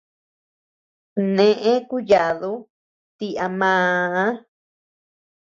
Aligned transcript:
Neʼe 1.35 1.73
kuyadu 1.89 2.53
ti 3.17 3.27
a 3.43 3.47
maa. 3.59 4.21